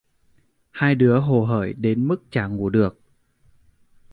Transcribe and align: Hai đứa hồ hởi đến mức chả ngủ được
Hai 0.71 0.95
đứa 0.95 1.19
hồ 1.19 1.45
hởi 1.45 1.73
đến 1.73 2.07
mức 2.07 2.23
chả 2.31 2.47
ngủ 2.47 2.69
được 2.69 2.99